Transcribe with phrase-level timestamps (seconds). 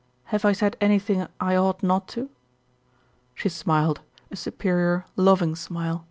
[0.33, 2.31] "Have I said anything I ought not to?"
[3.35, 5.99] She smiled, a superior, loving smile.